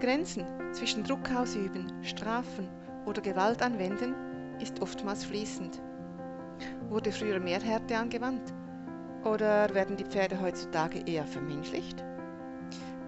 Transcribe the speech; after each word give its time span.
Grenzen 0.00 0.46
zwischen 0.72 1.04
Druck 1.04 1.30
ausüben, 1.30 1.92
strafen 2.02 2.68
oder 3.04 3.20
Gewalt 3.20 3.62
anwenden 3.62 4.14
ist 4.58 4.80
oftmals 4.80 5.24
fließend. 5.24 5.80
Wurde 6.88 7.12
früher 7.12 7.38
mehr 7.38 7.60
Härte 7.60 7.96
angewandt? 7.96 8.52
Oder 9.24 9.72
werden 9.74 9.96
die 9.96 10.04
Pferde 10.04 10.40
heutzutage 10.40 11.00
eher 11.06 11.26
vermenschlicht? 11.26 12.02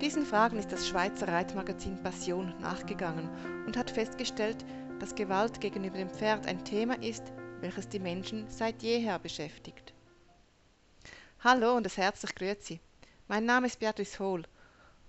Diesen 0.00 0.27
Fragen 0.27 0.59
ist 0.59 0.70
das 0.70 0.86
Schweizer 0.86 1.28
Reitmagazin 1.28 2.02
Passion 2.02 2.55
nachgegangen 2.60 3.30
und 3.66 3.77
hat 3.77 3.90
festgestellt, 3.90 4.64
dass 4.98 5.14
Gewalt 5.14 5.61
gegenüber 5.61 5.96
dem 5.96 6.11
Pferd 6.11 6.46
ein 6.46 6.64
Thema 6.64 7.02
ist, 7.02 7.32
welches 7.61 7.88
die 7.88 8.00
Menschen 8.00 8.46
seit 8.48 8.82
jeher 8.82 9.18
beschäftigt. 9.18 9.95
Hallo 11.40 11.74
und 11.77 11.86
das 11.86 11.96
herzlich 11.96 12.34
grüezi. 12.34 12.80
Mein 13.29 13.46
Name 13.46 13.68
ist 13.68 13.79
Beatrice 13.79 14.18
Hohl 14.18 14.43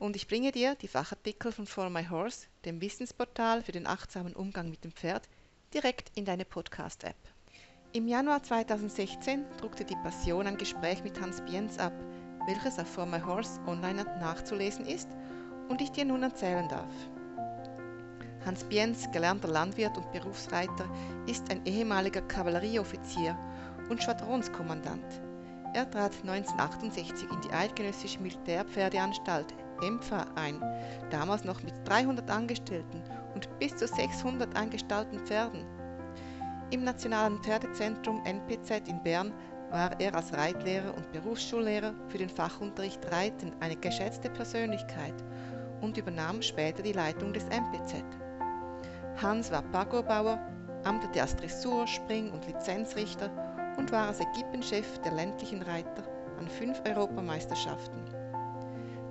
und 0.04 0.17
ich 0.17 0.27
bringe 0.27 0.51
dir 0.51 0.75
die 0.75 0.89
Fachartikel 0.89 1.54
von 1.54 1.65
For 1.65 1.89
My 1.89 2.04
Horse, 2.04 2.47
dem 2.65 2.82
Wissensportal 2.82 3.64
für 3.64 3.71
den 3.71 3.87
achtsamen 3.87 4.36
Umgang 4.36 4.69
mit 4.69 4.83
dem 4.83 4.91
Pferd, 4.91 5.29
direkt 5.73 6.11
in 6.15 6.25
deine 6.25 6.43
Podcast-App. 6.43 7.15
Im 7.93 8.09
Januar 8.09 8.43
2016 8.43 9.45
druckte 9.61 9.86
die 9.86 9.95
Passion 9.95 10.45
ein 10.45 10.57
Gespräch 10.57 11.01
mit 11.05 11.21
Hans 11.21 11.39
Bienz 11.45 11.79
ab, 11.79 11.93
welches 12.47 12.79
auf 12.79 12.89
For 12.89 13.05
My 13.05 13.21
Horse 13.21 13.61
online 13.65 14.04
nachzulesen 14.19 14.86
ist 14.86 15.07
und 15.69 15.79
ich 15.79 15.89
dir 15.89 16.04
nun 16.04 16.23
erzählen 16.23 16.67
darf. 16.67 16.93
Hans 18.45 18.65
Bienz, 18.65 19.09
gelernter 19.14 19.47
Landwirt 19.47 19.95
und 19.95 20.11
Berufsreiter, 20.11 20.86
ist 21.28 21.50
ein 21.50 21.65
ehemaliger 21.65 22.23
Kavallerieoffizier 22.23 23.37
und 23.89 24.04
Schwadronskommandant. 24.04 25.21
Er 25.73 25.89
trat 25.89 26.11
1968 26.23 27.31
in 27.31 27.39
die 27.39 27.51
Eidgenössische 27.51 28.20
Militärpferdeanstalt 28.20 29.62
EMPFA 29.83 30.25
ein, 30.36 30.61
damals 31.10 31.43
noch 31.43 31.61
mit 31.64 31.73
300 31.86 32.30
Angestellten 32.30 33.03
und 33.36 33.48
bis 33.59 33.76
zu 33.76 33.88
600 33.88 34.56
eingestallten 34.56 35.20
Pferden. 35.20 35.66
Im 36.72 36.84
Nationalen 36.84 37.42
Pferdezentrum 37.44 38.23
NPZ 38.26 38.88
in 38.88 39.02
Bern 39.04 39.34
war 39.70 40.00
er 40.00 40.16
als 40.16 40.34
Reitlehrer 40.34 40.95
und 40.95 41.11
Berufsschullehrer 41.11 41.94
für 42.08 42.17
den 42.17 42.30
Fachunterricht 42.30 43.11
Reiten 43.11 43.52
eine 43.59 43.76
geschätzte 43.76 44.30
Persönlichkeit 44.30 45.16
und 45.81 45.98
übernahm 45.98 46.42
später 46.42 46.81
die 46.81 46.94
Leitung 46.94 47.34
des 47.34 47.44
NPZ. 47.45 48.04
Hans 49.22 49.52
war 49.52 49.61
Pagobauer, 49.61 50.39
amtete 50.84 51.22
als 51.22 51.36
Dressur-, 51.36 51.88
Spring- 51.88 52.31
und 52.31 52.48
Lizenzrichter 52.48 53.30
und 53.78 53.92
war 53.92 54.08
als 54.08 54.20
Equipenchef 54.20 55.00
der 55.00 55.14
ländlichen 55.14 55.61
Reiter 55.61 56.04
an 56.39 56.48
fünf 56.48 56.81
Europameisterschaften. 56.88 58.23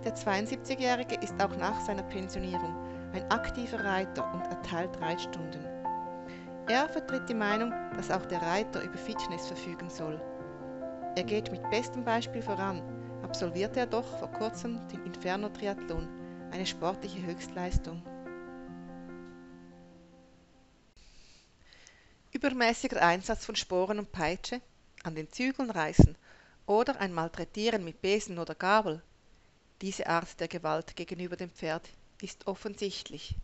Der 0.05 0.17
72-Jährige 0.17 1.15
ist 1.17 1.41
auch 1.41 1.57
nach 1.57 1.81
seiner 1.81 2.03
Pensionierung 2.03 2.75
ein 3.13 3.31
aktiver 3.31 3.85
Reiter 3.85 4.33
und 4.35 4.43
erteilt 4.49 5.01
Reitstunden. 5.01 5.65
Er 6.69 6.89
vertritt 6.89 7.29
die 7.29 7.35
Meinung, 7.35 7.73
dass 7.95 8.11
auch 8.11 8.27
der 8.27 8.43
Reiter 8.43 8.83
über 8.83 8.99
Fitness 8.99 9.47
verfügen 9.47 9.91
soll. 9.91 10.21
Er 11.15 11.23
geht 11.23 11.53
mit 11.53 11.69
bestem 11.71 12.05
Beispiel 12.05 12.43
voran, 12.43 12.83
absolvierte 13.23 13.81
er 13.81 13.87
doch 13.87 14.07
vor 14.19 14.33
kurzem 14.33 14.81
den 14.89 15.05
Inferno-Triathlon, 15.05 16.09
eine 16.51 16.67
sportliche 16.67 17.25
Höchstleistung. 17.25 18.03
Übermäßiger 22.33 23.01
Einsatz 23.03 23.45
von 23.45 23.55
Sporen 23.55 24.01
und 24.01 24.11
Peitsche, 24.11 24.61
an 25.05 25.15
den 25.15 25.31
Zügeln 25.31 25.71
reißen 25.71 26.17
oder 26.67 26.99
ein 27.01 27.13
Malträtieren 27.13 27.85
mit 27.85 28.01
Besen 28.01 28.39
oder 28.39 28.55
Gabel. 28.55 29.03
Diese 29.83 30.07
Art 30.07 30.39
der 30.39 30.47
Gewalt 30.47 30.95
gegenüber 30.95 31.35
dem 31.35 31.51
Pferd 31.51 31.89
ist 32.21 32.47
offensichtlich. 32.47 33.35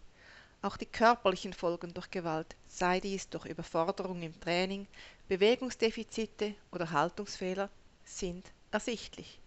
Auch 0.63 0.77
die 0.77 0.87
körperlichen 0.87 1.53
Folgen 1.53 1.93
durch 1.93 2.13
Gewalt, 2.13 2.55
sei 2.69 3.01
dies 3.01 3.29
durch 3.29 3.47
Überforderung 3.47 4.23
im 4.23 4.39
Training, 4.41 4.87
Bewegungsdefizite 5.27 6.55
oder 6.71 6.93
Haltungsfehler, 6.93 7.69
sind 8.05 8.53
ersichtlich. 8.71 9.41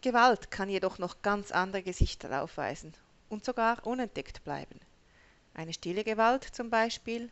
Gewalt 0.00 0.50
kann 0.50 0.68
jedoch 0.68 0.98
noch 0.98 1.22
ganz 1.22 1.52
andere 1.52 1.84
Gesichter 1.84 2.42
aufweisen 2.42 2.92
und 3.28 3.44
sogar 3.44 3.86
unentdeckt 3.86 4.42
bleiben. 4.42 4.80
Eine 5.54 5.72
stille 5.72 6.02
Gewalt 6.02 6.42
zum 6.42 6.68
Beispiel, 6.68 7.30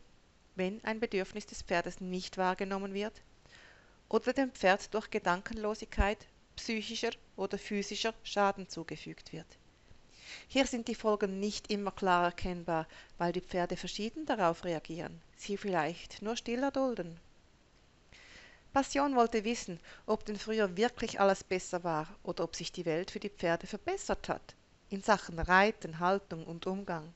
wenn 0.55 0.81
ein 0.85 1.01
Bedürfnis 1.01 1.45
des 1.45 1.61
Pferdes 1.61 1.99
nicht 1.99 2.37
wahrgenommen 2.37 2.93
wird 2.93 3.21
oder 4.07 4.31
dem 4.31 4.51
Pferd 4.51 4.93
durch 4.93 5.11
Gedankenlosigkeit 5.11 6.25
psychischer 6.55 7.11
oder 7.35 7.57
physischer 7.57 8.13
Schaden 8.23 8.67
zugefügt 8.69 9.33
wird. 9.33 9.47
Hier 10.47 10.65
sind 10.65 10.87
die 10.87 10.95
Folgen 10.95 11.39
nicht 11.39 11.71
immer 11.71 11.91
klar 11.91 12.25
erkennbar, 12.25 12.87
weil 13.17 13.31
die 13.31 13.41
Pferde 13.41 13.77
verschieden 13.77 14.25
darauf 14.25 14.63
reagieren, 14.63 15.21
sie 15.37 15.57
vielleicht 15.57 16.21
nur 16.21 16.35
still 16.35 16.63
erdulden. 16.63 17.19
Passion 18.73 19.15
wollte 19.15 19.45
wissen, 19.45 19.79
ob 20.05 20.25
denn 20.25 20.35
früher 20.35 20.75
wirklich 20.75 21.19
alles 21.19 21.45
besser 21.45 21.83
war 21.85 22.07
oder 22.23 22.43
ob 22.43 22.55
sich 22.55 22.73
die 22.73 22.85
Welt 22.85 23.09
für 23.09 23.21
die 23.21 23.29
Pferde 23.29 23.67
verbessert 23.67 24.27
hat, 24.27 24.55
in 24.89 25.01
Sachen 25.01 25.39
Reiten, 25.39 25.99
Haltung 25.99 26.45
und 26.45 26.67
Umgang. 26.67 27.13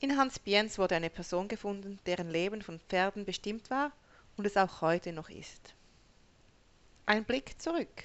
In 0.00 0.16
Hans 0.16 0.38
Bienz 0.38 0.78
wurde 0.78 0.94
eine 0.96 1.10
Person 1.10 1.48
gefunden, 1.48 1.98
deren 2.06 2.30
Leben 2.30 2.62
von 2.62 2.80
Pferden 2.80 3.24
bestimmt 3.24 3.70
war 3.70 3.92
und 4.36 4.46
es 4.46 4.56
auch 4.56 4.80
heute 4.80 5.12
noch 5.12 5.28
ist. 5.28 5.75
Ein 7.08 7.24
Blick 7.24 7.62
zurück. 7.62 8.02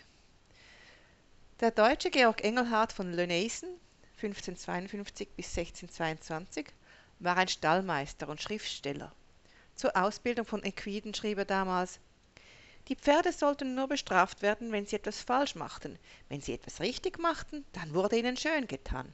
Der 1.59 1.71
deutsche 1.71 2.11
Georg 2.11 2.43
Engelhardt 2.43 2.93
von 2.93 3.11
Lönnesen, 3.11 3.67
1552 4.17 5.27
bis 5.35 5.57
1622, 5.57 6.67
war 7.17 7.35
ein 7.35 7.47
Stallmeister 7.47 8.29
und 8.29 8.39
Schriftsteller. 8.39 9.11
Zur 9.73 9.97
Ausbildung 9.97 10.45
von 10.45 10.63
Equiden 10.63 11.15
schrieb 11.15 11.39
er 11.39 11.45
damals 11.45 11.99
Die 12.89 12.95
Pferde 12.95 13.33
sollten 13.33 13.73
nur 13.73 13.87
bestraft 13.87 14.43
werden, 14.43 14.71
wenn 14.71 14.85
sie 14.85 14.97
etwas 14.97 15.19
falsch 15.19 15.55
machten. 15.55 15.97
Wenn 16.29 16.41
sie 16.41 16.53
etwas 16.53 16.79
richtig 16.79 17.17
machten, 17.17 17.65
dann 17.71 17.95
wurde 17.95 18.19
ihnen 18.19 18.37
schön 18.37 18.67
getan. 18.67 19.11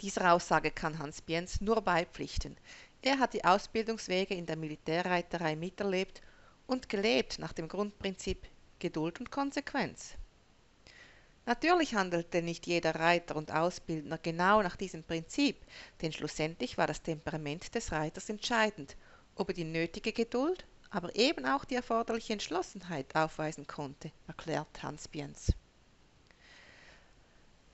Dieser 0.00 0.32
Aussage 0.32 0.72
kann 0.72 0.98
Hans 0.98 1.22
Bienz 1.22 1.60
nur 1.60 1.80
beipflichten. 1.80 2.56
Er 3.02 3.20
hat 3.20 3.34
die 3.34 3.44
Ausbildungswege 3.44 4.34
in 4.34 4.46
der 4.46 4.56
Militärreiterei 4.56 5.54
miterlebt 5.54 6.22
und 6.66 6.88
gelebt 6.88 7.38
nach 7.38 7.52
dem 7.52 7.68
Grundprinzip 7.68 8.46
Geduld 8.78 9.20
und 9.20 9.30
Konsequenz. 9.30 10.14
Natürlich 11.46 11.94
handelte 11.94 12.42
nicht 12.42 12.66
jeder 12.66 12.96
Reiter 12.96 13.36
und 13.36 13.52
Ausbildner 13.52 14.18
genau 14.18 14.62
nach 14.62 14.74
diesem 14.74 15.04
Prinzip, 15.04 15.64
denn 16.02 16.12
schlussendlich 16.12 16.76
war 16.76 16.88
das 16.88 17.02
Temperament 17.02 17.74
des 17.74 17.92
Reiters 17.92 18.28
entscheidend, 18.28 18.96
ob 19.36 19.50
er 19.50 19.54
die 19.54 19.64
nötige 19.64 20.12
Geduld, 20.12 20.66
aber 20.90 21.14
eben 21.14 21.46
auch 21.46 21.64
die 21.64 21.76
erforderliche 21.76 22.32
Entschlossenheit 22.32 23.14
aufweisen 23.14 23.66
konnte, 23.66 24.10
erklärt 24.26 24.82
Hans 24.82 25.06
Bienz. 25.06 25.52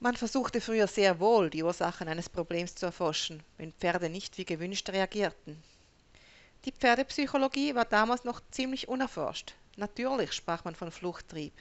Man 0.01 0.17
versuchte 0.17 0.61
früher 0.61 0.89
sehr 0.89 1.21
wohl, 1.21 1.49
die 1.49 1.63
Ursachen 1.63 2.09
eines 2.09 2.29
Problems 2.29 2.75
zu 2.75 2.87
erforschen, 2.87 3.43
wenn 3.57 3.73
Pferde 3.73 4.11
nicht 4.11 4.37
wie 4.37 4.45
gewünscht 4.45 4.91
reagierten. 4.91 5.63
Die 6.65 6.73
Pferdepsychologie 6.73 7.75
war 7.75 7.85
damals 7.85 8.23
noch 8.23 8.41
ziemlich 8.53 8.87
unerforscht. 8.87 9.55
Natürlich 9.77 10.33
sprach 10.33 10.65
man 10.65 10.77
von 10.77 10.93
Fluchttrieb, 10.93 11.53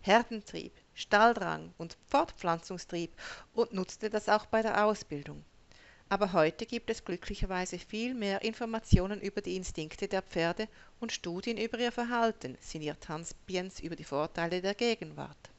Herdentrieb, 0.00 0.72
Stalldrang 0.94 1.74
und 1.76 1.98
Fortpflanzungstrieb 2.06 3.12
und 3.52 3.74
nutzte 3.74 4.08
das 4.08 4.28
auch 4.30 4.46
bei 4.46 4.62
der 4.62 4.84
Ausbildung. 4.84 5.44
Aber 6.08 6.32
heute 6.32 6.64
gibt 6.64 6.88
es 6.88 7.04
glücklicherweise 7.04 7.78
viel 7.78 8.14
mehr 8.14 8.42
Informationen 8.42 9.20
über 9.20 9.42
die 9.42 9.56
Instinkte 9.56 10.08
der 10.08 10.22
Pferde 10.22 10.68
und 11.00 11.12
Studien 11.12 11.58
über 11.58 11.78
ihr 11.78 11.92
Verhalten, 11.92 12.56
sinniert 12.60 13.08
Hans 13.08 13.34
Biens 13.34 13.80
über 13.80 13.96
die 13.96 14.04
Vorteile 14.04 14.62
der 14.62 14.74
Gegenwart. 14.74 15.50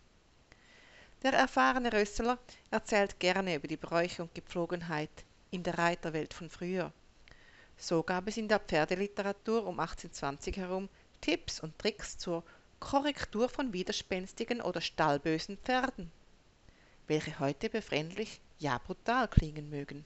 Der 1.21 1.33
erfahrene 1.33 1.91
Rösseler 1.91 2.39
erzählt 2.71 3.19
gerne 3.19 3.55
über 3.55 3.67
die 3.67 3.75
Bräuche 3.75 4.23
und 4.23 4.33
Gepflogenheit 4.33 5.25
in 5.51 5.63
der 5.63 5.77
Reiterwelt 5.77 6.33
von 6.33 6.49
früher. 6.49 6.93
So 7.79 8.01
gab 8.01 8.27
es 8.27 8.37
in 8.37 8.47
der 8.47 8.59
Pferdeliteratur 8.59 9.65
um 9.67 9.79
1820 9.79 10.57
herum 10.57 10.89
Tipps 11.21 11.59
und 11.59 11.77
Tricks 11.77 12.17
zur 12.17 12.43
Korrektur 12.79 13.49
von 13.49 13.71
widerspenstigen 13.71 14.61
oder 14.61 14.81
stallbösen 14.81 15.57
Pferden, 15.59 16.11
welche 17.07 17.39
heute 17.39 17.69
befremdlich, 17.69 18.41
ja 18.57 18.79
brutal 18.79 19.27
klingen 19.27 19.69
mögen. 19.69 20.05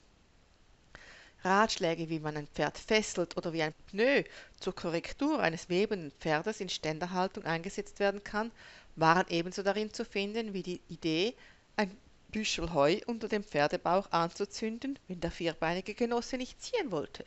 Ratschläge, 1.44 2.10
wie 2.10 2.20
man 2.20 2.38
ein 2.38 2.48
Pferd 2.48 2.78
fesselt 2.78 3.38
oder 3.38 3.54
wie 3.54 3.64
ein 3.64 3.74
Pneu 3.88 4.24
zur 4.60 4.76
Korrektur 4.76 5.40
eines 5.40 5.70
webenden 5.70 6.12
Pferdes 6.20 6.60
in 6.60 6.70
Ständerhaltung 6.70 7.46
eingesetzt 7.46 8.00
werden 8.00 8.24
kann, 8.24 8.52
waren 8.96 9.26
ebenso 9.30 9.64
darin 9.64 9.94
zu 9.94 10.04
finden 10.06 10.54
wie 10.54 10.64
die 10.64 10.82
Idee, 10.90 11.36
ein 11.78 11.98
Büschel 12.30 12.74
Heu 12.74 13.00
unter 13.08 13.28
dem 13.28 13.44
Pferdebauch 13.44 14.12
anzuzünden, 14.12 15.00
wenn 15.08 15.20
der 15.20 15.32
vierbeinige 15.32 15.94
Genosse 15.94 16.38
nicht 16.38 16.62
ziehen 16.62 16.92
wollte. 16.92 17.26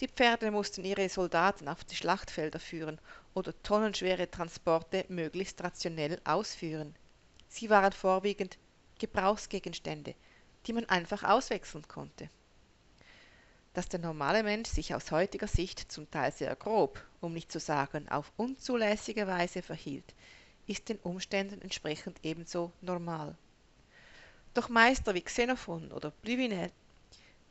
Die 0.00 0.06
Pferde 0.06 0.52
mussten 0.52 0.84
ihre 0.84 1.08
Soldaten 1.08 1.66
auf 1.66 1.82
die 1.82 1.96
Schlachtfelder 1.96 2.60
führen 2.60 3.00
oder 3.34 3.52
tonnenschwere 3.64 4.30
Transporte 4.30 5.04
möglichst 5.08 5.60
rationell 5.60 6.20
ausführen. 6.22 6.94
Sie 7.48 7.68
waren 7.68 7.90
vorwiegend 7.90 8.58
Gebrauchsgegenstände, 9.00 10.14
die 10.66 10.72
man 10.72 10.84
einfach 10.84 11.24
auswechseln 11.24 11.88
konnte. 11.88 12.30
Dass 13.74 13.88
der 13.88 13.98
normale 13.98 14.44
Mensch 14.44 14.68
sich 14.68 14.94
aus 14.94 15.10
heutiger 15.10 15.48
Sicht 15.48 15.90
zum 15.90 16.08
Teil 16.12 16.30
sehr 16.30 16.54
grob, 16.54 17.04
um 17.20 17.32
nicht 17.32 17.50
zu 17.50 17.58
sagen 17.58 18.08
auf 18.08 18.30
unzulässige 18.36 19.26
Weise 19.26 19.62
verhielt, 19.62 20.14
ist 20.68 20.88
den 20.88 20.98
Umständen 20.98 21.60
entsprechend 21.60 22.20
ebenso 22.22 22.70
normal. 22.82 23.36
Doch 24.54 24.68
Meister 24.68 25.14
wie 25.14 25.22
Xenophon 25.22 25.90
oder 25.90 26.12
Pluvinel, 26.12 26.70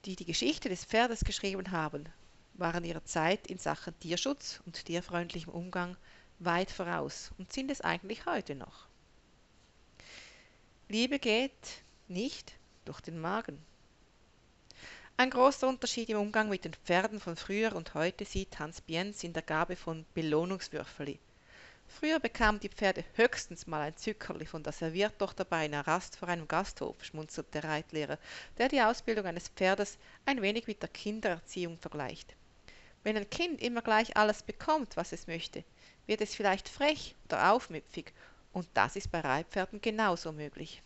die 0.06 0.16
die 0.16 0.26
Geschichte 0.26 0.70
des 0.70 0.86
Pferdes 0.86 1.26
geschrieben 1.26 1.72
haben, 1.72 2.08
waren 2.58 2.84
ihrer 2.84 3.06
Zeit 3.06 3.48
in 3.48 3.58
Sachen 3.58 3.98
Tierschutz 4.00 4.62
und 4.66 4.86
tierfreundlichem 4.86 5.54
Umgang 5.54 5.96
weit 6.40 6.72
voraus 6.72 7.32
und 7.38 7.52
sind 7.54 7.72
es 7.72 7.82
eigentlich 7.82 8.26
heute 8.26 8.56
noch. 8.56 8.88
Liebe 10.90 11.20
geht 11.20 11.84
nicht 12.08 12.54
durch 12.86 13.02
den 13.02 13.20
Magen. 13.20 13.64
Ein 15.18 15.32
großer 15.32 15.68
Unterschied 15.68 16.10
im 16.10 16.20
Umgang 16.20 16.48
mit 16.48 16.64
den 16.64 16.74
Pferden 16.74 17.20
von 17.20 17.36
früher 17.36 17.76
und 17.76 17.94
heute 17.94 18.24
sieht 18.24 18.60
Hans 18.60 18.82
Bienz 18.82 19.24
in 19.24 19.34
der 19.34 19.42
Gabe 19.42 19.76
von 19.76 20.06
Belohnungswürfeli. 20.14 21.20
Früher 21.88 22.20
bekamen 22.20 22.60
die 22.60 22.70
Pferde 22.70 23.04
höchstens 23.16 23.66
mal 23.66 23.82
ein 23.82 23.98
Zückerli 23.98 24.46
von 24.46 24.62
der 24.62 24.74
Serviertochter 24.74 25.46
bei 25.46 25.58
einer 25.66 25.88
Rast 25.88 26.18
vor 26.18 26.28
einem 26.28 26.48
Gasthof, 26.48 27.04
schmunzelt 27.04 27.54
der 27.54 27.64
Reitlehrer, 27.64 28.20
der 28.58 28.70
die 28.70 28.82
Ausbildung 28.82 29.26
eines 29.26 29.48
Pferdes 29.50 29.98
ein 30.26 30.42
wenig 30.42 30.68
mit 30.68 30.82
der 30.82 30.90
Kindererziehung 30.90 31.80
vergleicht. 31.80 32.36
Wenn 33.08 33.16
ein 33.16 33.30
Kind 33.30 33.62
immer 33.62 33.82
gleich 33.82 34.18
alles 34.18 34.44
bekommt, 34.44 34.98
was 34.98 35.14
es 35.14 35.28
möchte, 35.28 35.64
wird 36.08 36.20
es 36.20 36.36
vielleicht 36.36 36.68
frech 36.68 37.16
oder 37.24 37.54
aufmüpfig, 37.54 38.12
und 38.52 38.68
das 38.74 38.98
ist 38.98 39.10
bei 39.14 39.22
Reitpferden 39.22 39.80
genauso 39.80 40.34
möglich. 40.34 40.82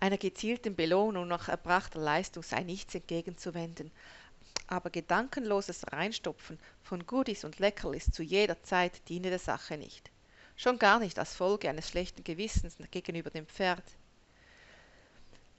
Einer 0.00 0.16
gezielten 0.16 0.74
Belohnung 0.74 1.28
nach 1.28 1.50
erbrachter 1.50 2.00
Leistung 2.00 2.42
sei 2.42 2.62
nichts 2.62 2.94
entgegenzuwenden, 2.94 3.90
aber 4.66 4.88
gedankenloses 4.88 5.92
Reinstopfen 5.92 6.58
von 6.82 7.04
Goodies 7.04 7.44
und 7.44 7.58
Leckerlis 7.58 8.10
zu 8.10 8.22
jeder 8.22 8.62
Zeit 8.62 9.06
diene 9.10 9.28
der 9.28 9.38
Sache 9.38 9.76
nicht. 9.76 10.10
Schon 10.56 10.78
gar 10.78 11.00
nicht 11.00 11.18
als 11.18 11.34
Folge 11.34 11.68
eines 11.68 11.90
schlechten 11.90 12.24
Gewissens 12.24 12.78
gegenüber 12.90 13.28
dem 13.28 13.46
Pferd. 13.46 13.84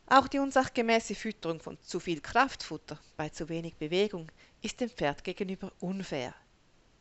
Auch 0.10 0.30
die 0.30 0.40
unsachgemäße 0.40 1.16
Fütterung 1.16 1.60
von 1.60 1.78
zu 1.82 2.00
viel 2.00 2.22
Kraftfutter 2.22 2.98
bei 3.18 3.28
zu 3.28 3.50
wenig 3.50 3.76
Bewegung 3.76 4.32
ist 4.62 4.80
dem 4.80 4.90
Pferd 4.90 5.22
gegenüber 5.22 5.70
unfair, 5.82 6.34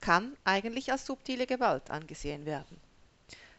kann 0.01 0.37
eigentlich 0.43 0.91
als 0.91 1.07
subtile 1.07 1.47
Gewalt 1.47 1.89
angesehen 1.89 2.45
werden. 2.47 2.81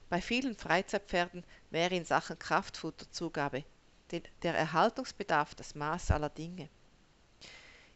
Bei 0.09 0.19
vielen 0.19 0.57
Freizeitpferden 0.57 1.45
wäre 1.69 1.95
in 1.95 2.03
Sachen 2.03 2.37
Kraftfutterzugabe 2.37 3.63
der 4.11 4.53
Erhaltungsbedarf 4.53 5.55
das 5.55 5.75
Maß 5.75 6.11
aller 6.11 6.29
Dinge. 6.29 6.67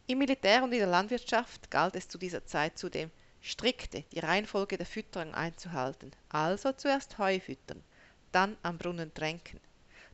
Im 0.06 0.18
Militär 0.18 0.64
und 0.64 0.72
in 0.72 0.78
der 0.78 0.88
Landwirtschaft 0.88 1.70
galt 1.70 1.96
es 1.96 2.08
zu 2.08 2.16
dieser 2.16 2.46
Zeit 2.46 2.78
zudem, 2.78 3.10
strikte 3.42 4.04
die 4.12 4.20
Reihenfolge 4.20 4.78
der 4.78 4.86
Fütterung 4.86 5.34
einzuhalten, 5.34 6.12
also 6.30 6.72
zuerst 6.72 7.18
Heu 7.18 7.40
füttern, 7.40 7.84
dann 8.30 8.56
am 8.62 8.78
Brunnen 8.78 9.12
tränken. 9.12 9.60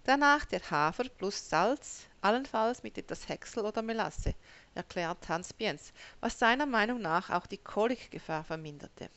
Danach 0.09 0.47
der 0.47 0.71
Hafer 0.71 1.05
plus 1.11 1.51
Salz, 1.51 2.07
allenfalls 2.23 2.83
mit 2.83 2.97
etwas 2.97 3.29
Häcksel 3.29 3.67
oder 3.67 3.83
Melasse, 3.83 4.35
erklärt 4.75 5.29
Hans 5.29 5.53
Biens, 5.53 5.93
was 6.21 6.39
seiner 6.39 6.65
Meinung 6.65 7.03
nach 7.03 7.29
auch 7.29 7.47
die 7.47 7.59
Kolikgefahr 7.59 8.43
verminderte. 8.43 9.11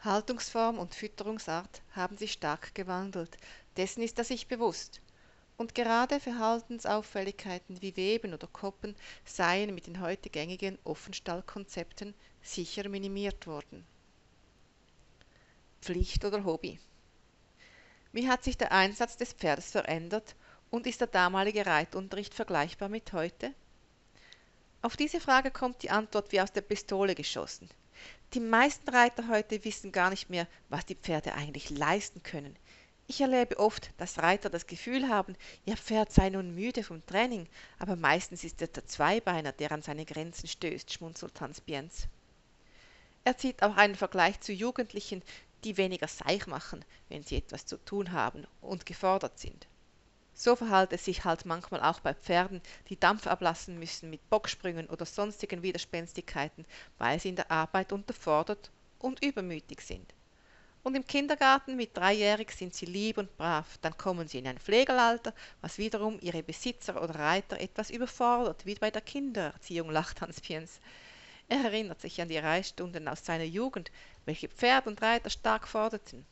Haltungsform 0.00 0.78
und 0.78 0.94
Fütterungsart 0.94 1.82
haben 1.92 2.16
sich 2.16 2.32
stark 2.32 2.74
gewandelt, 2.74 3.36
dessen 3.76 4.02
ist 4.02 4.16
er 4.16 4.24
sich 4.24 4.48
bewusst. 4.48 5.02
Und 5.58 5.74
gerade 5.74 6.18
Verhaltensauffälligkeiten 6.18 7.82
wie 7.82 7.96
Weben 7.96 8.32
oder 8.32 8.46
Koppen 8.46 8.96
seien 9.26 9.74
mit 9.74 9.86
den 9.86 10.00
heute 10.00 10.30
gängigen 10.30 10.78
Offenstallkonzepten 10.84 12.14
sicher 12.40 12.88
minimiert 12.88 13.46
worden. 13.46 13.84
Pflicht 15.82 16.24
oder 16.24 16.42
Hobby. 16.42 16.80
Wie 18.14 18.28
hat 18.28 18.44
sich 18.44 18.56
der 18.56 18.70
Einsatz 18.70 19.16
des 19.16 19.32
Pferdes 19.32 19.72
verändert 19.72 20.36
und 20.70 20.86
ist 20.86 21.00
der 21.00 21.08
damalige 21.08 21.66
Reitunterricht 21.66 22.32
vergleichbar 22.32 22.88
mit 22.88 23.12
heute? 23.12 23.52
Auf 24.82 24.96
diese 24.96 25.18
Frage 25.18 25.50
kommt 25.50 25.82
die 25.82 25.90
Antwort 25.90 26.30
wie 26.30 26.40
aus 26.40 26.52
der 26.52 26.60
Pistole 26.60 27.16
geschossen. 27.16 27.68
Die 28.32 28.38
meisten 28.38 28.88
Reiter 28.88 29.26
heute 29.26 29.64
wissen 29.64 29.90
gar 29.90 30.10
nicht 30.10 30.30
mehr, 30.30 30.46
was 30.68 30.86
die 30.86 30.94
Pferde 30.94 31.34
eigentlich 31.34 31.70
leisten 31.70 32.22
können. 32.22 32.54
Ich 33.08 33.20
erlebe 33.20 33.58
oft, 33.58 33.90
dass 33.96 34.22
Reiter 34.22 34.48
das 34.48 34.68
Gefühl 34.68 35.08
haben, 35.08 35.34
ihr 35.64 35.76
Pferd 35.76 36.12
sei 36.12 36.30
nun 36.30 36.54
müde 36.54 36.84
vom 36.84 37.04
Training, 37.06 37.48
aber 37.80 37.96
meistens 37.96 38.44
ist 38.44 38.62
es 38.62 38.70
der 38.70 38.86
Zweibeiner, 38.86 39.50
der 39.50 39.72
an 39.72 39.82
seine 39.82 40.04
Grenzen 40.04 40.46
stößt, 40.46 40.92
schmunzelt 40.92 41.40
Hans 41.40 41.60
Bienz. 41.60 42.06
Er 43.26 43.38
zieht 43.38 43.62
auch 43.62 43.76
einen 43.76 43.94
Vergleich 43.94 44.38
zu 44.40 44.52
Jugendlichen, 44.52 45.22
die 45.64 45.76
weniger 45.76 46.08
Seich 46.08 46.46
machen, 46.46 46.84
wenn 47.08 47.22
sie 47.22 47.36
etwas 47.36 47.66
zu 47.66 47.76
tun 47.78 48.12
haben 48.12 48.46
und 48.60 48.86
gefordert 48.86 49.38
sind. 49.38 49.66
So 50.36 50.56
verhält 50.56 50.92
es 50.92 51.04
sich 51.04 51.24
halt 51.24 51.46
manchmal 51.46 51.80
auch 51.80 52.00
bei 52.00 52.12
Pferden, 52.12 52.60
die 52.88 52.98
Dampf 52.98 53.26
ablassen 53.26 53.78
müssen 53.78 54.10
mit 54.10 54.28
Bocksprüngen 54.30 54.88
oder 54.88 55.06
sonstigen 55.06 55.62
Widerspenstigkeiten, 55.62 56.66
weil 56.98 57.20
sie 57.20 57.28
in 57.28 57.36
der 57.36 57.50
Arbeit 57.50 57.92
unterfordert 57.92 58.70
und 58.98 59.24
übermütig 59.24 59.80
sind. 59.80 60.12
Und 60.82 60.96
im 60.96 61.06
Kindergarten 61.06 61.76
mit 61.76 61.96
dreijährig 61.96 62.50
sind 62.50 62.74
sie 62.74 62.84
lieb 62.84 63.16
und 63.16 63.34
brav, 63.38 63.78
dann 63.80 63.96
kommen 63.96 64.28
sie 64.28 64.40
in 64.40 64.46
ein 64.46 64.58
Pflegelalter, 64.58 65.32
was 65.62 65.78
wiederum 65.78 66.18
ihre 66.20 66.42
Besitzer 66.42 67.02
oder 67.02 67.14
Reiter 67.14 67.58
etwas 67.58 67.88
überfordert, 67.88 68.66
wie 68.66 68.74
bei 68.74 68.90
der 68.90 69.00
Kindererziehung, 69.00 69.88
lacht 69.90 70.20
Hans 70.20 70.42
Piens. 70.42 70.80
Er 71.48 71.64
erinnert 71.64 72.00
sich 72.00 72.20
an 72.20 72.28
die 72.28 72.38
Reitstunden 72.38 73.06
aus 73.08 73.24
seiner 73.24 73.44
Jugend, 73.44 73.90
welche 74.24 74.48
Pferd 74.48 74.86
und 74.86 75.02
Reiter 75.02 75.30
stark 75.30 75.68
forderten. 75.68 76.24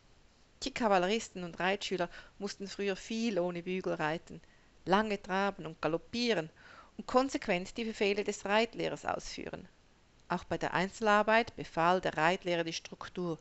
Die 0.63 0.73
Kavalleristen 0.73 1.45
und 1.45 1.59
Reitschüler 1.59 2.09
mussten 2.39 2.69
früher 2.69 2.97
viel 2.97 3.39
ohne 3.39 3.63
Bügel 3.63 3.95
reiten, 3.95 4.41
lange 4.85 5.21
traben 5.21 5.67
und 5.67 5.81
galoppieren 5.81 6.51
und 6.97 7.07
konsequent 7.07 7.77
die 7.77 7.85
Befehle 7.85 8.25
des 8.25 8.45
Reitlehrers 8.45 9.05
ausführen. 9.05 9.69
Auch 10.29 10.45
bei 10.45 10.59
der 10.59 10.73
Einzelarbeit 10.73 11.55
befahl 11.57 12.01
der 12.01 12.17
Reitlehrer 12.17 12.65
die 12.65 12.73
Struktur. 12.73 13.39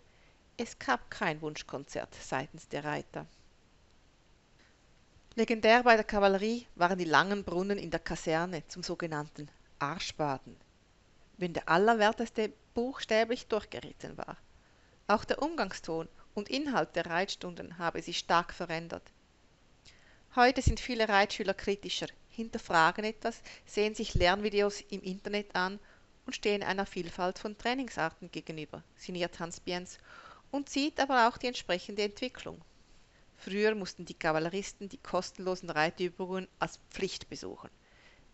Es 0.58 0.78
gab 0.80 1.10
kein 1.10 1.42
Wunschkonzert 1.42 2.14
seitens 2.16 2.68
der 2.68 2.84
Reiter. 2.84 3.26
Legendär 5.36 5.84
bei 5.84 5.96
der 5.96 6.04
Kavallerie 6.04 6.68
waren 6.76 6.98
die 6.98 7.06
langen 7.06 7.46
Brunnen 7.46 7.78
in 7.78 7.90
der 7.90 8.02
Kaserne 8.02 8.68
zum 8.68 8.84
sogenannten 8.84 9.50
Arschbaden, 9.80 10.58
wenn 11.38 11.54
der 11.54 11.70
Allerwerteste 11.70 12.52
buchstäblich 12.74 13.48
durchgeritten 13.48 14.18
war. 14.18 14.38
Auch 15.08 15.26
der 15.26 15.42
Umgangston 15.42 16.08
und 16.34 16.50
Inhalt 16.50 16.96
der 16.96 17.06
Reitstunden 17.06 17.78
habe 17.78 18.02
sich 18.02 18.20
stark 18.20 18.54
verändert. 18.54 19.04
Heute 20.36 20.62
sind 20.62 20.80
viele 20.80 21.10
Reitschüler 21.10 21.54
kritischer, 21.54 22.08
hinterfragen 22.30 23.04
etwas, 23.04 23.42
sehen 23.66 23.96
sich 23.96 24.14
Lernvideos 24.14 24.82
im 24.90 25.02
Internet 25.02 25.54
an 25.56 25.80
und 26.26 26.36
stehen 26.36 26.64
einer 26.64 26.86
Vielfalt 26.86 27.40
von 27.40 27.58
Trainingsarten 27.58 28.32
gegenüber, 28.32 28.84
sinniert 28.96 29.40
Hans 29.40 29.60
Biens 29.60 29.98
und 30.52 30.70
sieht 30.70 31.00
aber 31.00 31.28
auch 31.28 31.38
die 31.38 31.48
entsprechende 31.48 32.04
Entwicklung. 32.04 32.62
Früher 33.36 33.76
mussten 33.76 34.06
die 34.06 34.14
Kavalleristen 34.14 34.88
die 34.88 35.00
kostenlosen 35.00 35.70
Reitübungen 35.70 36.48
als 36.60 36.80
Pflicht 36.92 37.28
besuchen. 37.28 37.70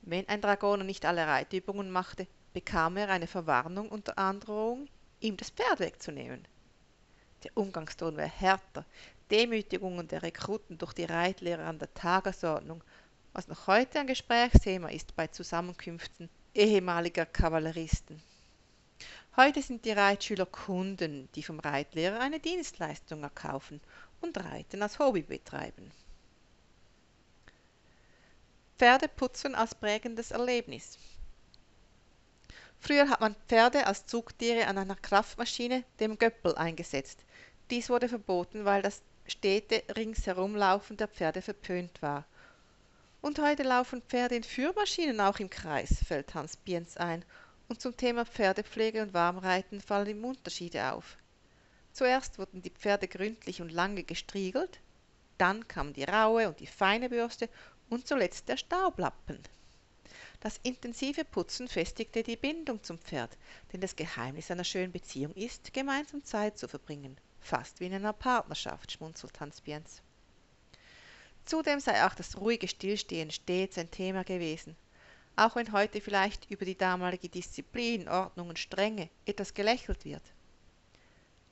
Wenn 0.01 0.27
ein 0.27 0.41
Dragoner 0.41 0.83
nicht 0.83 1.05
alle 1.05 1.25
Reitübungen 1.25 1.89
machte, 1.89 2.27
bekam 2.57 2.97
er 2.97 3.09
eine 3.09 3.27
Verwarnung 3.27 3.87
unter 3.87 4.17
Androhung, 4.17 4.87
ihm 5.19 5.37
das 5.37 5.51
Pferd 5.51 5.79
wegzunehmen. 5.79 6.43
Der 7.43 7.55
Umgangston 7.55 8.17
war 8.17 8.25
härter, 8.25 8.83
Demütigungen 9.29 10.07
der 10.07 10.23
Rekruten 10.23 10.79
durch 10.79 10.93
die 10.93 11.03
Reitlehrer 11.03 11.67
an 11.67 11.77
der 11.77 11.93
Tagesordnung, 11.93 12.83
was 13.31 13.47
noch 13.47 13.67
heute 13.67 13.99
ein 13.99 14.07
Gesprächsthema 14.07 14.89
ist 14.89 15.15
bei 15.15 15.27
Zusammenkünften 15.27 16.31
ehemaliger 16.55 17.27
Kavalleristen. 17.27 18.19
Heute 19.35 19.61
sind 19.61 19.85
die 19.85 19.91
Reitschüler 19.91 20.47
Kunden, 20.47 21.29
die 21.35 21.43
vom 21.43 21.59
Reitlehrer 21.59 22.19
eine 22.21 22.39
Dienstleistung 22.39 23.21
erkaufen 23.21 23.81
und 24.19 24.35
Reiten 24.35 24.81
als 24.81 24.97
Hobby 24.97 25.21
betreiben. 25.21 25.91
Pferdeputzen 28.79 29.53
als 29.53 29.75
prägendes 29.75 30.31
Erlebnis. 30.31 30.97
Früher 32.79 33.09
hat 33.09 33.21
man 33.21 33.35
Pferde 33.47 33.87
als 33.87 34.05
Zugtiere 34.05 34.67
an 34.67 34.77
einer 34.77 34.95
Kraftmaschine, 34.95 35.83
dem 35.99 36.17
Göppel, 36.17 36.55
eingesetzt. 36.55 37.19
Dies 37.69 37.89
wurde 37.89 38.07
verboten, 38.07 38.65
weil 38.65 38.81
das 38.81 39.01
stete 39.27 39.83
Ringsherumlaufen 39.95 40.95
der 40.97 41.07
Pferde 41.07 41.41
verpönt 41.41 42.01
war. 42.01 42.25
Und 43.21 43.39
heute 43.39 43.63
laufen 43.63 44.01
Pferde 44.03 44.35
in 44.35 44.43
Führmaschinen 44.43 45.19
auch 45.19 45.39
im 45.39 45.49
Kreis, 45.49 45.97
fällt 46.05 46.33
Hans 46.33 46.55
Bienz 46.55 46.97
ein, 46.97 47.25
und 47.67 47.81
zum 47.81 47.97
Thema 47.97 48.25
Pferdepflege 48.25 49.01
und 49.01 49.13
Warmreiten 49.13 49.81
fallen 49.81 50.07
ihm 50.07 50.23
Unterschiede 50.23 50.93
auf. 50.93 51.17
Zuerst 51.91 52.37
wurden 52.37 52.61
die 52.61 52.69
Pferde 52.69 53.07
gründlich 53.07 53.61
und 53.61 53.71
lange 53.71 54.03
gestriegelt, 54.03 54.79
dann 55.37 55.67
kam 55.67 55.93
die 55.93 56.03
raue 56.03 56.47
und 56.47 56.59
die 56.59 56.67
feine 56.67 57.09
Bürste 57.09 57.49
und 57.89 58.07
zuletzt 58.07 58.47
der 58.47 58.57
Staublappen. 58.57 59.39
Das 60.47 60.61
intensive 60.63 61.25
Putzen 61.25 61.67
festigte 61.67 62.23
die 62.23 62.37
Bindung 62.37 62.81
zum 62.81 62.97
Pferd, 62.99 63.37
denn 63.73 63.81
das 63.81 63.97
Geheimnis 63.97 64.49
einer 64.49 64.63
schönen 64.63 64.93
Beziehung 64.93 65.33
ist, 65.33 65.73
gemeinsam 65.73 66.23
Zeit 66.23 66.57
zu 66.57 66.69
verbringen, 66.69 67.17
fast 67.41 67.81
wie 67.81 67.87
in 67.87 67.93
einer 67.93 68.13
Partnerschaft, 68.13 68.93
schmunzelt 68.93 69.37
Hans 69.41 69.59
Biens. 69.59 70.01
Zudem 71.43 71.81
sei 71.81 72.05
auch 72.05 72.15
das 72.15 72.37
ruhige 72.37 72.69
Stillstehen 72.69 73.29
stets 73.29 73.77
ein 73.77 73.91
Thema 73.91 74.23
gewesen. 74.23 74.77
Auch 75.35 75.57
wenn 75.57 75.73
heute 75.73 75.99
vielleicht 75.99 76.49
über 76.49 76.63
die 76.63 76.77
damalige 76.77 77.27
Disziplin, 77.27 78.07
Ordnung 78.07 78.47
und 78.47 78.57
Strenge 78.57 79.09
etwas 79.25 79.53
gelächelt 79.53 80.05
wird. 80.05 80.23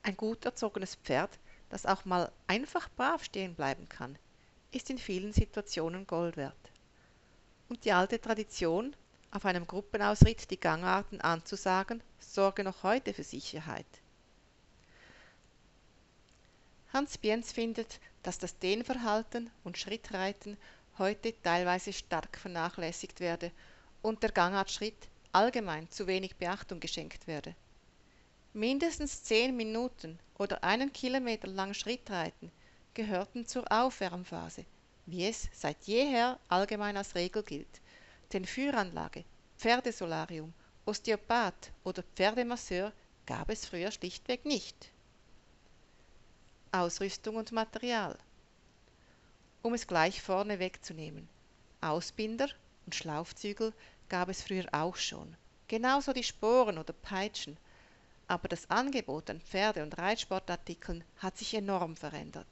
Ein 0.04 0.16
gut 0.16 0.46
erzogenes 0.46 0.94
Pferd, 0.94 1.38
das 1.68 1.84
auch 1.84 2.06
mal 2.06 2.32
einfach 2.46 2.88
brav 2.96 3.22
stehen 3.22 3.54
bleiben 3.56 3.90
kann, 3.90 4.18
ist 4.72 4.88
in 4.88 4.96
vielen 4.96 5.34
Situationen 5.34 6.06
Gold 6.06 6.38
wert. 6.38 6.72
Und 7.68 7.84
die 7.84 7.92
alte 7.92 8.20
Tradition, 8.20 8.94
auf 9.30 9.44
einem 9.44 9.66
Gruppenausritt 9.66 10.50
die 10.50 10.60
Gangarten 10.60 11.20
anzusagen, 11.20 12.02
sorge 12.18 12.64
noch 12.64 12.82
heute 12.82 13.12
für 13.12 13.24
Sicherheit. 13.24 13.86
Hans 16.92 17.18
Bienz 17.18 17.52
findet, 17.52 18.00
dass 18.22 18.38
das 18.38 18.58
Dehnverhalten 18.58 19.50
und 19.64 19.76
Schrittreiten 19.76 20.56
heute 20.98 21.34
teilweise 21.42 21.92
stark 21.92 22.38
vernachlässigt 22.38 23.20
werde 23.20 23.50
und 24.00 24.22
der 24.22 24.32
Gangartschritt 24.32 25.08
allgemein 25.32 25.90
zu 25.90 26.06
wenig 26.06 26.36
Beachtung 26.36 26.80
geschenkt 26.80 27.26
werde. 27.26 27.54
Mindestens 28.54 29.22
zehn 29.24 29.54
Minuten 29.54 30.18
oder 30.38 30.64
einen 30.64 30.92
Kilometer 30.92 31.48
lang 31.48 31.74
Schrittreiten 31.74 32.50
gehörten 32.94 33.44
zur 33.44 33.70
Aufwärmphase, 33.70 34.64
wie 35.06 35.26
es 35.26 35.48
seit 35.52 35.84
jeher 35.84 36.38
allgemein 36.48 36.96
als 36.96 37.14
Regel 37.14 37.42
gilt. 37.42 37.80
Denn 38.32 38.44
Führanlage, 38.44 39.24
Pferdesolarium, 39.56 40.52
Osteopath 40.84 41.72
oder 41.84 42.02
Pferdemasseur 42.14 42.92
gab 43.24 43.50
es 43.50 43.66
früher 43.66 43.90
schlichtweg 43.90 44.44
nicht. 44.44 44.90
Ausrüstung 46.72 47.36
und 47.36 47.52
Material. 47.52 48.18
Um 49.62 49.74
es 49.74 49.86
gleich 49.86 50.20
vorne 50.20 50.58
wegzunehmen. 50.58 51.28
Ausbinder 51.80 52.48
und 52.84 52.94
Schlaufzügel 52.94 53.72
gab 54.08 54.28
es 54.28 54.42
früher 54.42 54.66
auch 54.72 54.96
schon. 54.96 55.36
Genauso 55.68 56.12
die 56.12 56.22
Sporen 56.22 56.78
oder 56.78 56.92
Peitschen. 56.92 57.56
Aber 58.28 58.48
das 58.48 58.68
Angebot 58.70 59.30
an 59.30 59.40
Pferde- 59.40 59.82
und 59.82 59.98
Reitsportartikeln 59.98 61.04
hat 61.18 61.36
sich 61.36 61.54
enorm 61.54 61.96
verändert. 61.96 62.46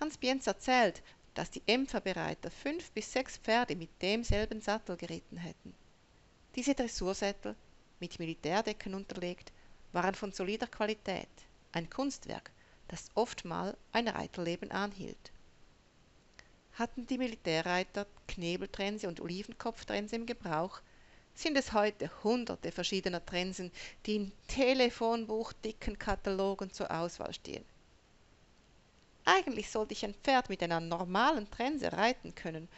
Hans 0.00 0.16
Bienz 0.18 0.46
erzählt, 0.46 1.02
dass 1.34 1.50
die 1.50 1.62
Empferbereiter 1.66 2.50
fünf 2.50 2.90
bis 2.92 3.12
sechs 3.12 3.36
Pferde 3.36 3.76
mit 3.76 3.90
demselben 4.00 4.60
Sattel 4.60 4.96
geritten 4.96 5.36
hätten. 5.36 5.74
Diese 6.54 6.74
Dressursättel, 6.74 7.56
mit 8.00 8.18
Militärdecken 8.18 8.94
unterlegt, 8.94 9.52
waren 9.92 10.14
von 10.14 10.32
solider 10.32 10.66
Qualität, 10.66 11.28
ein 11.72 11.90
Kunstwerk, 11.90 12.50
das 12.88 13.08
oftmal 13.14 13.76
ein 13.92 14.08
Reiterleben 14.08 14.70
anhielt. 14.70 15.32
Hatten 16.74 17.06
die 17.06 17.18
Militärreiter 17.18 18.06
Knebeltrense 18.26 19.08
und 19.08 19.20
Olivenkopftrense 19.20 20.16
im 20.16 20.26
Gebrauch, 20.26 20.80
sind 21.34 21.56
es 21.56 21.72
heute 21.72 22.10
hunderte 22.22 22.70
verschiedener 22.70 23.24
Trensen, 23.24 23.72
die 24.06 24.16
in 24.16 24.32
telefonbuchdicken 24.48 25.98
Katalogen 25.98 26.72
zur 26.72 26.90
Auswahl 26.90 27.34
stehen. 27.34 27.64
Eigentlich 29.24 29.70
sollte 29.70 29.94
ich 29.94 30.04
ein 30.04 30.14
Pferd 30.14 30.48
mit 30.48 30.62
einer 30.62 30.80
normalen 30.80 31.50
Trense 31.50 31.92
reiten 31.92 32.34
können, 32.34 32.68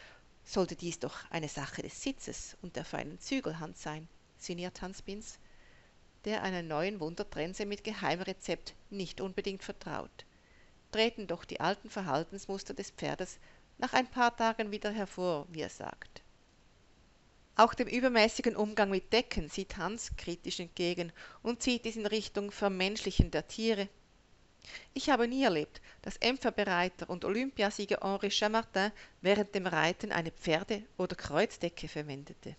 sollte 0.43 0.75
dies 0.75 0.99
doch 0.99 1.29
eine 1.29 1.49
Sache 1.49 1.81
des 1.81 2.01
Sitzes 2.01 2.57
und 2.61 2.75
der 2.75 2.85
feinen 2.85 3.19
Zügelhand 3.19 3.77
sein, 3.77 4.07
sinniert 4.37 4.81
Hans 4.81 5.01
Bins 5.01 5.39
der 6.27 6.43
einer 6.43 6.61
neuen 6.61 6.99
Wundertrense 6.99 7.65
mit 7.65 7.85
Geheimrezept 7.85 8.75
nicht 8.89 9.21
unbedingt 9.21 9.63
vertraut. 9.63 10.25
Treten 10.91 11.25
doch 11.25 11.45
die 11.45 11.61
alten 11.61 11.89
Verhaltensmuster 11.89 12.73
des 12.73 12.91
Pferdes 12.91 13.39
nach 13.77 13.93
ein 13.93 14.07
paar 14.07 14.35
Tagen 14.35 14.71
wieder 14.71 14.91
hervor, 14.91 15.47
wie 15.49 15.61
er 15.61 15.69
sagt. 15.69 16.21
Auch 17.55 17.73
dem 17.73 17.87
übermäßigen 17.87 18.57
Umgang 18.57 18.89
mit 18.89 19.13
Decken 19.13 19.47
sieht 19.47 19.77
Hans 19.77 20.17
kritisch 20.17 20.59
entgegen 20.59 21.13
und 21.43 21.61
zieht 21.61 21.85
dies 21.85 21.95
in 21.95 22.05
Richtung 22.05 22.51
Vermenschlichen 22.51 23.31
der 23.31 23.47
Tiere. 23.47 23.87
Ich 24.93 25.09
habe 25.09 25.27
nie 25.27 25.43
erlebt, 25.43 25.81
dass 26.01 26.17
Empferbereiter 26.17 27.09
und 27.09 27.25
Olympiasieger 27.25 27.99
Henri 28.01 28.29
Chamartin 28.29 28.91
während 29.21 29.53
dem 29.55 29.67
Reiten 29.67 30.11
eine 30.11 30.31
Pferde- 30.31 30.83
oder 30.97 31.15
Kreuzdecke 31.15 31.87
verwendete. 31.87 32.55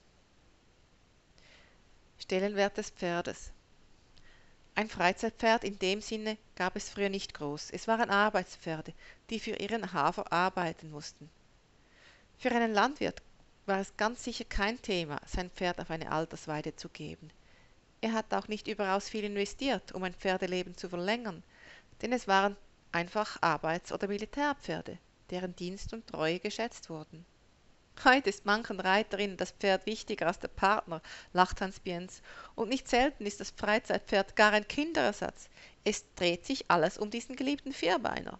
Stellenwert 2.18 2.76
des 2.76 2.90
Pferdes 2.90 3.52
ein 4.78 4.88
Freizeitpferd 4.88 5.64
in 5.64 5.76
dem 5.80 6.00
Sinne 6.00 6.38
gab 6.54 6.76
es 6.76 6.88
früher 6.88 7.08
nicht 7.08 7.34
groß, 7.34 7.70
es 7.72 7.88
waren 7.88 8.10
Arbeitspferde, 8.10 8.94
die 9.28 9.40
für 9.40 9.56
ihren 9.56 9.92
Hafer 9.92 10.32
arbeiten 10.32 10.88
mussten. 10.92 11.28
Für 12.38 12.52
einen 12.52 12.72
Landwirt 12.72 13.20
war 13.66 13.80
es 13.80 13.96
ganz 13.96 14.22
sicher 14.22 14.44
kein 14.44 14.80
Thema, 14.80 15.20
sein 15.26 15.50
Pferd 15.50 15.80
auf 15.80 15.90
eine 15.90 16.12
Altersweide 16.12 16.76
zu 16.76 16.88
geben. 16.90 17.32
Er 18.02 18.12
hat 18.12 18.32
auch 18.32 18.46
nicht 18.46 18.68
überaus 18.68 19.08
viel 19.08 19.24
investiert, 19.24 19.90
um 19.90 20.04
ein 20.04 20.14
Pferdeleben 20.14 20.76
zu 20.76 20.88
verlängern, 20.88 21.42
denn 22.02 22.12
es 22.12 22.28
waren 22.28 22.56
einfach 22.92 23.38
Arbeits- 23.40 23.92
oder 23.92 24.08
Militärpferde, 24.08 24.98
deren 25.30 25.54
Dienst 25.56 25.92
und 25.92 26.06
Treue 26.06 26.38
geschätzt 26.38 26.90
wurden. 26.90 27.24
Heute 28.04 28.30
ist 28.30 28.46
manchen 28.46 28.78
Reiterinnen 28.78 29.36
das 29.36 29.50
Pferd 29.50 29.84
wichtiger 29.84 30.28
als 30.28 30.38
der 30.38 30.48
Partner, 30.48 31.02
lacht 31.32 31.60
Hans 31.60 31.80
Biens. 31.80 32.22
Und 32.54 32.68
nicht 32.68 32.86
selten 32.86 33.26
ist 33.26 33.40
das 33.40 33.50
Freizeitpferd 33.50 34.36
gar 34.36 34.52
ein 34.52 34.68
Kinderersatz. 34.68 35.48
Es 35.82 36.04
dreht 36.14 36.46
sich 36.46 36.70
alles 36.70 36.96
um 36.96 37.10
diesen 37.10 37.34
geliebten 37.34 37.72
Vierbeiner. 37.72 38.38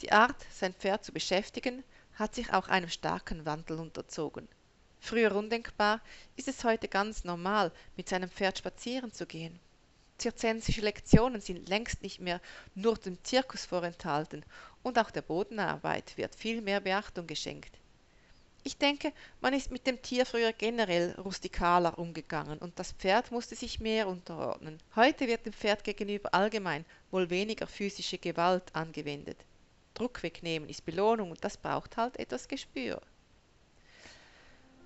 Die 0.00 0.10
Art, 0.10 0.46
sein 0.50 0.72
Pferd 0.72 1.04
zu 1.04 1.12
beschäftigen, 1.12 1.84
hat 2.14 2.34
sich 2.34 2.52
auch 2.52 2.68
einem 2.68 2.88
starken 2.88 3.44
Wandel 3.44 3.78
unterzogen. 3.78 4.48
Früher 5.00 5.34
undenkbar, 5.34 6.00
ist 6.36 6.48
es 6.48 6.64
heute 6.64 6.88
ganz 6.88 7.24
normal, 7.24 7.72
mit 7.96 8.08
seinem 8.08 8.30
Pferd 8.30 8.58
spazieren 8.58 9.12
zu 9.12 9.26
gehen. 9.26 9.60
Zirzensische 10.18 10.82
Lektionen 10.82 11.40
sind 11.40 11.68
längst 11.68 12.02
nicht 12.02 12.20
mehr 12.20 12.40
nur 12.74 12.96
dem 12.96 13.22
Zirkus 13.24 13.64
vorenthalten 13.64 14.44
und 14.82 14.98
auch 14.98 15.10
der 15.10 15.22
Bodenarbeit 15.22 16.16
wird 16.16 16.34
viel 16.34 16.60
mehr 16.60 16.80
Beachtung 16.80 17.26
geschenkt. 17.26 17.78
Ich 18.64 18.78
denke, 18.78 19.12
man 19.40 19.54
ist 19.54 19.72
mit 19.72 19.86
dem 19.88 20.00
Tier 20.00 20.24
früher 20.24 20.52
generell 20.52 21.12
rustikaler 21.18 21.98
umgegangen 21.98 22.58
und 22.58 22.78
das 22.78 22.92
Pferd 22.92 23.32
musste 23.32 23.56
sich 23.56 23.80
mehr 23.80 24.06
unterordnen. 24.06 24.78
Heute 24.94 25.26
wird 25.26 25.46
dem 25.46 25.52
Pferd 25.52 25.82
gegenüber 25.82 26.32
allgemein 26.32 26.84
wohl 27.10 27.28
weniger 27.28 27.66
physische 27.66 28.18
Gewalt 28.18 28.72
angewendet. 28.74 29.38
Druck 29.94 30.22
wegnehmen 30.22 30.68
ist 30.68 30.84
Belohnung 30.84 31.32
und 31.32 31.44
das 31.44 31.56
braucht 31.56 31.96
halt 31.96 32.16
etwas 32.18 32.46
Gespür. 32.46 33.02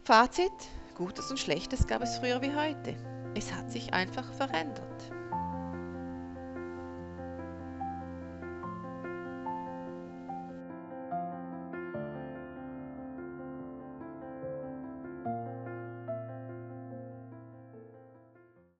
Fazit: 0.04 0.52
Gutes 0.94 1.30
und 1.30 1.38
Schlechtes 1.38 1.86
gab 1.86 2.00
es 2.00 2.16
früher 2.16 2.40
wie 2.40 2.54
heute. 2.54 3.15
Es 3.36 3.52
hat 3.52 3.70
sich 3.70 3.92
einfach 3.92 4.32
verändert. 4.32 5.12